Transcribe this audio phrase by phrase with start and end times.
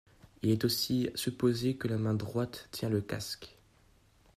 [0.41, 3.55] Il est aussi supposé que la main droite tient le casque.